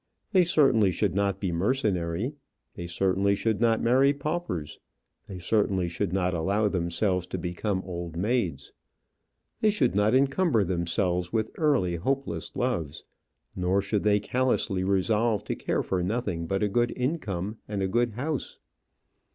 They 0.31 0.45
certainly 0.45 0.89
should 0.89 1.13
not 1.13 1.39
be 1.39 1.51
mercenary; 1.51 2.33
they 2.73 2.87
certainly 2.87 3.35
should 3.35 3.61
not 3.61 3.83
marry 3.83 4.13
paupers; 4.15 4.79
they 5.27 5.37
certainly 5.37 5.87
should 5.87 6.11
not 6.11 6.33
allow 6.33 6.67
themselves 6.69 7.27
to 7.27 7.37
become 7.37 7.83
old 7.85 8.17
maids. 8.17 8.73
They 9.59 9.69
should 9.69 9.93
not 9.93 10.15
encumber 10.15 10.63
themselves 10.63 11.31
with 11.31 11.51
early, 11.55 11.97
hopeless 11.97 12.55
loves; 12.55 13.03
nor 13.55 13.79
should 13.79 14.01
they 14.01 14.19
callously 14.19 14.83
resolve 14.83 15.43
to 15.43 15.55
care 15.55 15.83
for 15.83 16.01
nothing 16.01 16.47
but 16.47 16.63
a 16.63 16.67
good 16.67 16.91
income 16.95 17.59
and 17.67 17.83
a 17.83 17.87
good 17.87 18.13
house. 18.13 18.57